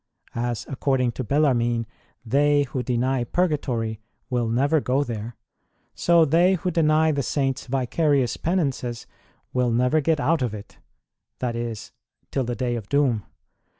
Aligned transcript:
As 0.33 0.65
(according 0.67 1.11
to 1.11 1.23
Bellarmine) 1.23 1.85
they 2.25 2.63
who 2.63 2.81
deny 2.81 3.23
Purgatory 3.23 3.99
will 4.31 4.47
never 4.49 4.79
go 4.81 5.03
there, 5.03 5.35
so 5.93 6.25
they 6.25 6.55
who 6.55 6.71
deny 6.71 7.11
the 7.11 7.21
Saints 7.21 7.67
vicarious 7.67 8.35
Penances 8.35 9.05
will 9.53 9.69
never 9.69 10.01
get 10.01 10.19
out 10.19 10.41
of 10.41 10.55
it 10.55 10.79
(i.e., 11.39 11.75
till 12.31 12.43
the 12.43 12.55
day 12.55 12.73
of 12.75 12.89
doom). 12.89 13.25